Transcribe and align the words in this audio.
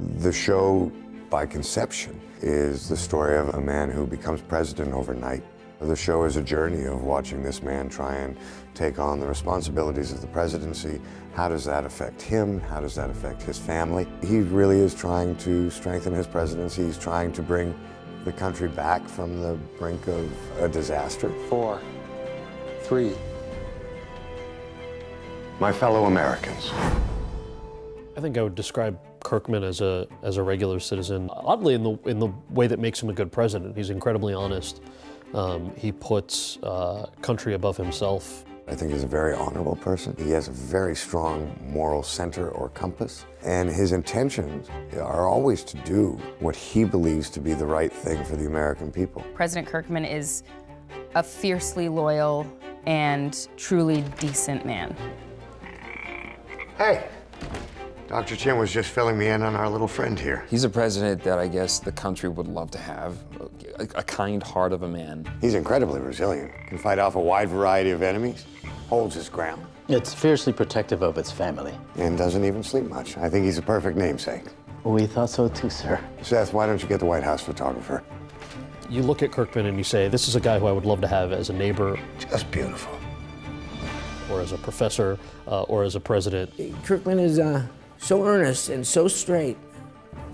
The 0.00 0.32
show, 0.32 0.90
by 1.28 1.44
conception, 1.44 2.18
is 2.40 2.88
the 2.88 2.96
story 2.96 3.36
of 3.36 3.50
a 3.50 3.60
man 3.60 3.90
who 3.90 4.06
becomes 4.06 4.40
president 4.40 4.94
overnight. 4.94 5.42
The 5.78 5.96
show 5.96 6.24
is 6.24 6.36
a 6.36 6.42
journey 6.42 6.84
of 6.84 7.02
watching 7.02 7.42
this 7.42 7.62
man 7.62 7.90
try 7.90 8.14
and 8.14 8.34
take 8.74 8.98
on 8.98 9.20
the 9.20 9.26
responsibilities 9.26 10.10
of 10.10 10.22
the 10.22 10.26
presidency. 10.28 11.02
How 11.34 11.50
does 11.50 11.66
that 11.66 11.84
affect 11.84 12.22
him? 12.22 12.60
How 12.60 12.80
does 12.80 12.94
that 12.94 13.10
affect 13.10 13.42
his 13.42 13.58
family? 13.58 14.06
He 14.22 14.38
really 14.40 14.78
is 14.78 14.94
trying 14.94 15.36
to 15.36 15.68
strengthen 15.68 16.14
his 16.14 16.26
presidency. 16.26 16.84
He's 16.84 16.98
trying 16.98 17.32
to 17.32 17.42
bring 17.42 17.78
the 18.24 18.32
country 18.32 18.68
back 18.68 19.06
from 19.06 19.42
the 19.42 19.58
brink 19.78 20.06
of 20.06 20.32
a 20.60 20.68
disaster. 20.68 21.30
Four, 21.50 21.78
three. 22.84 23.12
My 25.58 25.72
fellow 25.72 26.06
Americans. 26.06 26.70
I 28.16 28.20
think 28.20 28.38
I 28.38 28.42
would 28.42 28.54
describe 28.54 28.98
Kirkman 29.30 29.62
as 29.62 29.80
a 29.80 30.08
as 30.24 30.38
a 30.38 30.42
regular 30.42 30.80
citizen. 30.80 31.30
Oddly, 31.32 31.74
in 31.74 31.84
the 31.84 31.96
in 32.04 32.18
the 32.18 32.28
way 32.50 32.66
that 32.66 32.80
makes 32.80 33.00
him 33.00 33.08
a 33.10 33.12
good 33.12 33.30
president, 33.30 33.76
he's 33.76 33.90
incredibly 33.90 34.34
honest. 34.34 34.82
Um, 35.34 35.72
he 35.76 35.92
puts 35.92 36.58
uh, 36.64 37.08
country 37.22 37.54
above 37.54 37.76
himself. 37.76 38.44
I 38.66 38.74
think 38.74 38.90
he's 38.92 39.04
a 39.04 39.06
very 39.20 39.34
honorable 39.34 39.76
person. 39.76 40.16
He 40.18 40.30
has 40.30 40.48
a 40.48 40.52
very 40.52 40.96
strong 40.96 41.56
moral 41.64 42.02
center 42.02 42.50
or 42.50 42.70
compass. 42.70 43.24
And 43.44 43.68
his 43.68 43.92
intentions 43.92 44.68
are 44.96 45.28
always 45.28 45.62
to 45.64 45.76
do 45.78 46.18
what 46.40 46.56
he 46.56 46.84
believes 46.84 47.30
to 47.30 47.40
be 47.40 47.52
the 47.54 47.66
right 47.66 47.92
thing 47.92 48.24
for 48.24 48.36
the 48.36 48.46
American 48.46 48.90
people. 48.90 49.24
President 49.34 49.68
Kirkman 49.68 50.04
is 50.04 50.42
a 51.14 51.22
fiercely 51.22 51.88
loyal 51.88 52.46
and 52.86 53.48
truly 53.56 54.02
decent 54.18 54.64
man. 54.66 54.96
Hey, 56.78 57.08
Dr. 58.10 58.34
Chin 58.34 58.58
was 58.58 58.72
just 58.72 58.90
filling 58.90 59.16
me 59.16 59.28
in 59.28 59.40
on 59.40 59.54
our 59.54 59.70
little 59.70 59.86
friend 59.86 60.18
here. 60.18 60.44
He's 60.50 60.64
a 60.64 60.68
president 60.68 61.22
that 61.22 61.38
I 61.38 61.46
guess 61.46 61.78
the 61.78 61.92
country 61.92 62.28
would 62.28 62.48
love 62.48 62.68
to 62.72 62.78
have, 62.78 63.16
a, 63.78 63.84
a 63.94 64.02
kind 64.02 64.42
heart 64.42 64.72
of 64.72 64.82
a 64.82 64.88
man. 64.88 65.30
He's 65.40 65.54
incredibly 65.54 66.00
resilient, 66.00 66.50
can 66.66 66.76
fight 66.76 66.98
off 66.98 67.14
a 67.14 67.20
wide 67.20 67.50
variety 67.50 67.90
of 67.90 68.02
enemies, 68.02 68.46
holds 68.88 69.14
his 69.14 69.28
ground. 69.28 69.64
It's 69.86 70.12
fiercely 70.12 70.52
protective 70.52 71.02
of 71.02 71.18
its 71.18 71.30
family. 71.30 71.72
And 71.98 72.18
doesn't 72.18 72.44
even 72.44 72.64
sleep 72.64 72.86
much. 72.86 73.16
I 73.16 73.30
think 73.30 73.44
he's 73.44 73.58
a 73.58 73.62
perfect 73.62 73.96
namesake. 73.96 74.42
We 74.82 75.06
thought 75.06 75.30
so 75.30 75.46
too, 75.46 75.70
sir. 75.70 76.00
Seth, 76.20 76.52
why 76.52 76.66
don't 76.66 76.82
you 76.82 76.88
get 76.88 76.98
the 76.98 77.06
White 77.06 77.22
House 77.22 77.42
photographer? 77.42 78.02
You 78.88 79.04
look 79.04 79.22
at 79.22 79.30
Kirkman 79.30 79.66
and 79.66 79.78
you 79.78 79.84
say, 79.84 80.08
this 80.08 80.26
is 80.26 80.34
a 80.34 80.40
guy 80.40 80.58
who 80.58 80.66
I 80.66 80.72
would 80.72 80.84
love 80.84 81.00
to 81.02 81.06
have 81.06 81.30
as 81.30 81.48
a 81.48 81.52
neighbor. 81.52 81.96
Just 82.18 82.50
beautiful. 82.50 82.98
Or 84.28 84.40
as 84.40 84.50
a 84.50 84.58
professor, 84.58 85.16
uh, 85.46 85.62
or 85.62 85.84
as 85.84 85.94
a 85.94 86.00
president. 86.00 86.52
Kirkman 86.82 87.20
is 87.20 87.38
uh, 87.38 87.64
so 88.00 88.24
earnest 88.24 88.70
and 88.70 88.84
so 88.86 89.06
straight, 89.06 89.56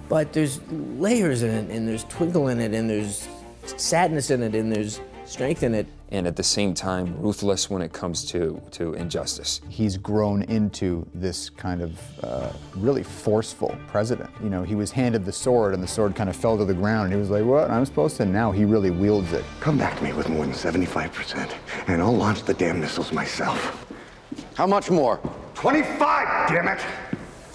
but 0.08 0.32
there's 0.32 0.60
layers 0.70 1.42
in 1.42 1.50
it, 1.50 1.70
and 1.70 1.86
there's 1.86 2.04
twinkle 2.04 2.48
in 2.48 2.60
it, 2.60 2.72
and 2.72 2.88
there's 2.88 3.28
sadness 3.76 4.30
in 4.30 4.42
it, 4.42 4.54
and 4.54 4.72
there's 4.72 5.00
strength 5.24 5.64
in 5.64 5.74
it. 5.74 5.86
And 6.10 6.28
at 6.28 6.36
the 6.36 6.44
same 6.44 6.72
time, 6.72 7.20
ruthless 7.20 7.68
when 7.68 7.82
it 7.82 7.92
comes 7.92 8.24
to, 8.26 8.62
to 8.70 8.94
injustice. 8.94 9.60
He's 9.68 9.96
grown 9.96 10.42
into 10.44 11.04
this 11.12 11.50
kind 11.50 11.82
of 11.82 12.24
uh, 12.24 12.52
really 12.76 13.02
forceful 13.02 13.76
president. 13.88 14.30
You 14.40 14.48
know, 14.48 14.62
he 14.62 14.76
was 14.76 14.92
handed 14.92 15.24
the 15.24 15.32
sword, 15.32 15.74
and 15.74 15.82
the 15.82 15.88
sword 15.88 16.14
kind 16.14 16.30
of 16.30 16.36
fell 16.36 16.56
to 16.56 16.64
the 16.64 16.74
ground, 16.74 17.06
and 17.06 17.14
he 17.14 17.18
was 17.18 17.30
like, 17.30 17.44
what, 17.44 17.68
I'm 17.68 17.84
supposed 17.84 18.16
to? 18.18 18.24
Now 18.24 18.52
he 18.52 18.64
really 18.64 18.90
wields 18.90 19.32
it. 19.32 19.44
Come 19.58 19.76
back 19.76 19.98
to 19.98 20.04
me 20.04 20.12
with 20.12 20.28
more 20.28 20.46
than 20.46 20.54
75%, 20.54 21.52
and 21.88 22.00
I'll 22.00 22.16
launch 22.16 22.44
the 22.44 22.54
damn 22.54 22.80
missiles 22.80 23.10
myself. 23.10 23.84
How 24.54 24.68
much 24.68 24.90
more? 24.90 25.18
25, 25.54 26.48
damn 26.48 26.68
it! 26.68 26.80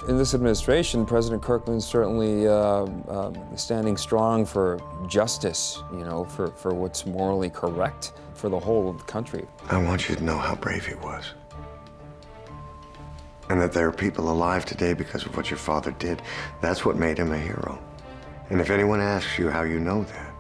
In 0.08 0.18
this 0.18 0.34
administration, 0.34 1.06
President 1.06 1.44
Kirkman's 1.44 1.86
certainly 1.86 2.48
uh, 2.48 2.86
um, 3.08 3.36
standing 3.56 3.96
strong 3.98 4.46
for 4.46 4.80
justice, 5.08 5.84
you 5.92 6.04
know, 6.04 6.26
for, 6.26 6.48
for 6.48 6.74
what's 6.74 7.06
morally 7.06 7.52
correct 7.52 8.14
for 8.34 8.50
the 8.50 8.60
whole 8.60 8.90
of 8.90 8.98
the 8.98 9.04
country. 9.04 9.46
I 9.70 9.78
want 9.78 10.10
you 10.10 10.16
to 10.16 10.24
know 10.24 10.40
how 10.40 10.56
brave 10.56 10.88
he 10.88 10.96
was. 10.96 11.36
And 13.50 13.62
that 13.62 13.74
there 13.74 13.88
are 13.88 13.92
people 13.92 14.32
alive 14.32 14.66
today 14.66 14.94
because 14.94 15.24
of 15.24 15.38
what 15.38 15.52
your 15.52 15.60
father 15.60 15.92
did. 15.92 16.24
That's 16.62 16.84
what 16.84 16.96
made 16.96 17.20
him 17.20 17.32
a 17.32 17.38
hero. 17.38 17.78
And 18.50 18.60
if 18.60 18.72
anyone 18.72 19.02
asks 19.02 19.38
you 19.38 19.52
how 19.52 19.62
you 19.62 19.80
know 19.80 20.04
that, 20.04 20.34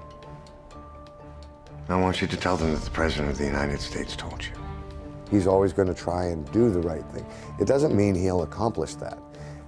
I 1.87 1.95
want 1.97 2.19
you 2.19 2.27
to 2.27 2.37
tell 2.37 2.57
them 2.57 2.71
that 2.73 2.81
the 2.81 2.89
President 2.89 3.29
of 3.29 3.37
the 3.37 3.45
United 3.45 3.79
States 3.79 4.15
told 4.15 4.43
you. 4.43 4.53
He's 5.29 5.45
always 5.45 5.71
going 5.71 5.87
to 5.87 5.93
try 5.93 6.25
and 6.25 6.51
do 6.51 6.71
the 6.71 6.79
right 6.79 7.05
thing. 7.11 7.25
It 7.59 7.67
doesn't 7.67 7.95
mean 7.95 8.15
he'll 8.15 8.41
accomplish 8.41 8.95
that. 8.95 9.19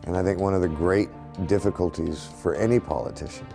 And 0.06 0.18
I 0.18 0.24
think 0.24 0.40
one 0.40 0.54
of 0.54 0.62
the 0.62 0.68
great 0.68 1.10
difficulties 1.48 2.28
for 2.42 2.56
any 2.56 2.80
politician 2.80 3.48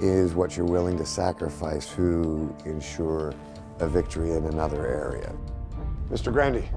is 0.00 0.34
what 0.34 0.56
you're 0.56 0.66
willing 0.66 0.98
to 0.98 1.06
sacrifice 1.06 1.94
to 1.94 2.54
ensure 2.64 3.34
a 3.78 3.86
victory 3.86 4.32
in 4.32 4.46
another 4.46 4.86
area. 4.86 5.32
Mr. 6.10 6.32
Grandy, 6.32 6.68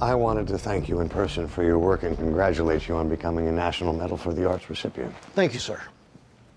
I 0.00 0.14
wanted 0.14 0.46
to 0.48 0.58
thank 0.58 0.88
you 0.88 1.00
in 1.00 1.08
person 1.08 1.46
for 1.46 1.62
your 1.62 1.78
work 1.78 2.02
and 2.02 2.16
congratulate 2.16 2.88
you 2.88 2.96
on 2.96 3.08
becoming 3.08 3.48
a 3.48 3.52
National 3.52 3.92
Medal 3.92 4.16
for 4.16 4.32
the 4.32 4.48
Arts 4.48 4.68
recipient. 4.68 5.14
Thank 5.34 5.52
you, 5.52 5.60
sir. 5.60 5.80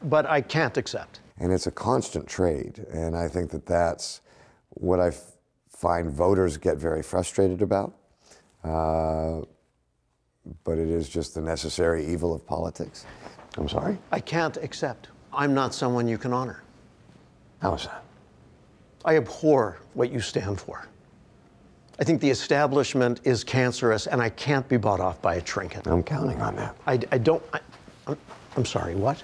But 0.03 0.25
I 0.25 0.41
can't 0.41 0.75
accept. 0.77 1.19
And 1.37 1.51
it's 1.51 1.67
a 1.67 1.71
constant 1.71 2.27
trade, 2.27 2.85
and 2.91 3.15
I 3.15 3.27
think 3.27 3.51
that 3.51 3.65
that's 3.65 4.21
what 4.69 4.99
I 4.99 5.11
find 5.69 6.09
voters 6.09 6.57
get 6.57 6.77
very 6.77 7.03
frustrated 7.03 7.61
about. 7.61 7.93
Uh, 8.63 9.41
but 10.63 10.77
it 10.77 10.89
is 10.89 11.09
just 11.09 11.35
the 11.35 11.41
necessary 11.41 12.05
evil 12.05 12.33
of 12.33 12.45
politics. 12.45 13.05
I'm 13.57 13.69
sorry? 13.69 13.97
I 14.11 14.19
can't 14.19 14.57
accept. 14.57 15.09
I'm 15.33 15.53
not 15.53 15.73
someone 15.73 16.07
you 16.07 16.17
can 16.17 16.33
honor. 16.33 16.63
How 17.61 17.75
is 17.75 17.85
that? 17.85 18.03
I 19.05 19.17
abhor 19.17 19.77
what 19.93 20.11
you 20.11 20.19
stand 20.19 20.59
for. 20.59 20.87
I 21.99 22.03
think 22.03 22.21
the 22.21 22.29
establishment 22.29 23.21
is 23.23 23.43
cancerous, 23.43 24.07
and 24.07 24.21
I 24.21 24.29
can't 24.29 24.67
be 24.67 24.77
bought 24.77 24.99
off 24.99 25.21
by 25.21 25.35
a 25.35 25.41
trinket. 25.41 25.87
I'm 25.87 26.01
counting 26.01 26.41
on 26.41 26.55
that. 26.55 26.75
I, 26.87 26.99
I 27.11 27.17
don't. 27.17 27.43
I, 27.53 27.59
I'm, 28.07 28.17
I'm 28.55 28.65
sorry, 28.65 28.95
what? 28.95 29.23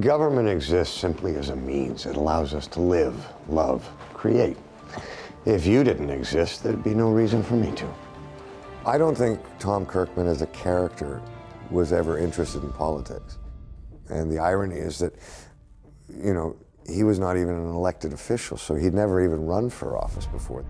Government 0.00 0.48
exists 0.48 0.98
simply 0.98 1.36
as 1.36 1.50
a 1.50 1.56
means. 1.56 2.06
It 2.06 2.16
allows 2.16 2.54
us 2.54 2.66
to 2.68 2.80
live, 2.80 3.14
love, 3.48 3.88
create. 4.12 4.56
If 5.46 5.64
you 5.64 5.84
didn't 5.84 6.10
exist, 6.10 6.62
there'd 6.62 6.82
be 6.82 6.94
no 6.94 7.10
reason 7.10 7.42
for 7.42 7.54
me 7.54 7.72
to. 7.76 7.88
I 8.86 8.98
don't 8.98 9.16
think 9.16 9.40
Tom 9.58 9.84
Kirkman 9.84 10.28
as 10.28 10.42
a 10.42 10.46
character 10.46 11.20
was 11.72 11.92
ever 11.92 12.18
interested 12.18 12.62
in 12.62 12.70
politics. 12.70 13.36
And 14.08 14.30
the 14.30 14.38
irony 14.38 14.76
is 14.76 15.00
that, 15.00 15.12
you 16.08 16.32
know, 16.32 16.54
he 16.88 17.02
was 17.02 17.18
not 17.18 17.36
even 17.36 17.56
an 17.56 17.66
elected 17.66 18.12
official, 18.12 18.56
so 18.56 18.76
he'd 18.76 18.94
never 18.94 19.24
even 19.24 19.44
run 19.44 19.70
for 19.70 19.98
office 19.98 20.26
before. 20.26 20.64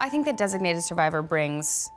I 0.00 0.08
think 0.08 0.24
that 0.24 0.38
Designated 0.38 0.82
Survivor 0.82 1.20
brings, 1.20 1.90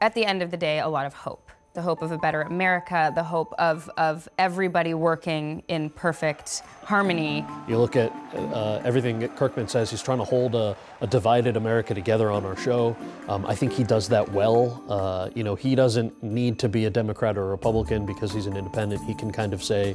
at 0.00 0.14
the 0.14 0.24
end 0.24 0.42
of 0.42 0.52
the 0.52 0.56
day, 0.56 0.78
a 0.78 0.88
lot 0.88 1.06
of 1.06 1.12
hope. 1.12 1.50
The 1.74 1.82
hope 1.82 2.02
of 2.02 2.10
a 2.10 2.18
better 2.18 2.42
America, 2.42 3.12
the 3.14 3.22
hope 3.22 3.54
of, 3.58 3.88
of 3.96 4.28
everybody 4.36 4.94
working 4.94 5.62
in 5.68 5.90
perfect 5.90 6.62
harmony. 6.82 7.44
You 7.68 7.78
look 7.78 7.94
at 7.94 8.10
uh, 8.34 8.80
everything 8.84 9.20
that 9.20 9.36
Kirkman 9.36 9.68
says, 9.68 9.90
he's 9.90 10.02
trying 10.02 10.18
to 10.18 10.24
hold 10.24 10.56
a, 10.56 10.76
a 11.00 11.06
divided 11.06 11.56
America 11.56 11.94
together 11.94 12.30
on 12.30 12.44
our 12.44 12.56
show. 12.56 12.96
Um, 13.28 13.46
I 13.46 13.54
think 13.54 13.72
he 13.72 13.84
does 13.84 14.08
that 14.08 14.28
well. 14.32 14.82
Uh, 14.88 15.30
you 15.34 15.44
know, 15.44 15.54
he 15.54 15.74
doesn't 15.74 16.20
need 16.22 16.58
to 16.58 16.68
be 16.68 16.86
a 16.86 16.90
Democrat 16.90 17.36
or 17.36 17.42
a 17.42 17.48
Republican 17.48 18.06
because 18.06 18.32
he's 18.32 18.46
an 18.46 18.56
independent. 18.56 19.04
He 19.04 19.14
can 19.14 19.30
kind 19.30 19.52
of 19.52 19.62
say 19.62 19.94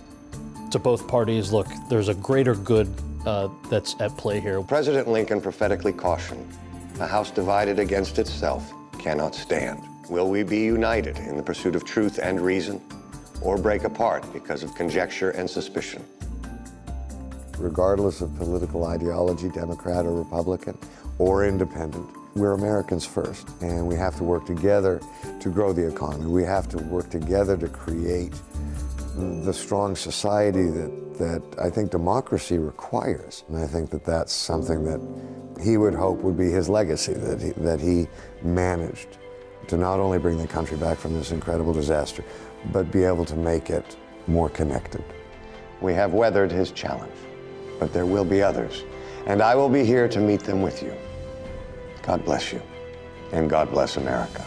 to 0.72 0.80
both 0.80 1.08
parties, 1.08 1.52
look, 1.52 1.68
there's 1.90 2.08
a 2.08 2.16
greater 2.16 2.56
good 2.56 2.94
uh, 3.26 3.50
that's 3.70 4.00
at 4.00 4.16
play 4.18 4.40
here. 4.40 4.62
President 4.62 5.08
Lincoln 5.08 5.42
prophetically 5.42 5.92
cautioned, 5.92 6.48
a 7.00 7.08
house 7.08 7.32
divided 7.32 7.80
against 7.80 8.20
itself 8.20 8.72
cannot 9.00 9.36
stand. 9.36 9.82
Will 10.10 10.30
we 10.30 10.44
be 10.44 10.60
united 10.60 11.18
in 11.20 11.38
the 11.38 11.44
pursuit 11.44 11.76
of 11.76 11.86
truth 11.86 12.20
and 12.22 12.42
reason, 12.42 12.82
or 13.42 13.58
break 13.58 13.86
apart 13.86 14.26
because 14.34 14.62
of 14.62 14.76
conjecture 14.76 15.30
and 15.30 15.50
suspicion? 15.50 16.04
Regardless 17.58 18.20
of 18.20 18.36
political 18.38 18.84
ideology, 18.84 19.48
Democrat 19.48 20.06
or 20.06 20.12
Republican, 20.12 20.78
or 21.20 21.46
independent, 21.46 22.06
we're 22.36 22.52
Americans 22.52 23.06
first, 23.06 23.48
and 23.62 23.88
we 23.88 23.96
have 23.96 24.18
to 24.18 24.26
work 24.26 24.46
together 24.46 25.00
to 25.40 25.50
grow 25.50 25.72
the 25.72 25.88
economy. 25.88 26.26
We 26.26 26.44
have 26.44 26.68
to 26.70 26.78
work 26.80 27.10
together 27.10 27.56
to 27.56 27.70
create 27.70 28.34
the 29.16 29.54
strong 29.54 29.96
society 29.96 30.70
that, 30.70 31.18
that 31.18 31.44
I 31.62 31.70
think 31.70 31.92
democracy 31.92 32.58
requires. 32.58 33.46
And 33.48 33.58
I 33.58 33.68
think 33.68 33.90
that 33.92 34.04
that's 34.04 34.34
something 34.34 34.84
that 34.84 35.64
he 35.64 35.78
would 35.78 35.94
hope 35.94 36.18
would 36.24 36.38
be 36.38 36.50
his 36.50 36.68
legacy, 36.68 37.14
that 37.14 37.42
he, 37.42 37.52
that 37.52 37.80
he 37.80 38.08
managed 38.42 39.20
to 39.68 39.78
not 39.78 40.00
only 40.00 40.20
bring 40.20 40.38
the 40.38 40.48
country 40.48 40.78
back 40.78 40.98
from 40.98 41.14
this 41.14 41.32
incredible 41.32 41.74
disaster, 41.74 42.24
but 42.72 42.92
be 42.92 43.04
able 43.04 43.26
to 43.26 43.36
make 43.36 43.70
it 43.70 43.96
more 44.28 44.50
connected. 44.50 45.04
We 45.82 45.94
have 45.94 46.14
weathered 46.14 46.52
his 46.52 46.72
challenge, 46.72 47.14
but 47.80 47.94
there 47.94 48.06
will 48.06 48.26
be 48.26 48.42
others, 48.42 48.84
and 49.26 49.42
I 49.42 49.56
will 49.56 49.70
be 49.70 49.84
here 49.86 50.08
to 50.08 50.20
meet 50.20 50.42
them 50.42 50.62
with 50.62 50.82
you. 50.84 50.94
God 52.02 52.24
bless 52.26 52.54
you. 52.54 52.62
and 53.34 53.50
God 53.50 53.72
bless 53.72 53.98
America. 53.98 54.46